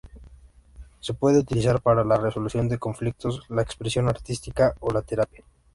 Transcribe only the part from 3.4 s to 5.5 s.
la expresión artística o la terapia.